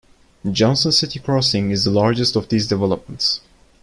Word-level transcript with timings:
Johnson 0.51 0.91
City 0.91 1.19
Crossings 1.19 1.71
is 1.71 1.83
the 1.83 1.91
largest 1.91 2.35
of 2.35 2.49
these 2.49 2.67
developments. 2.67 3.39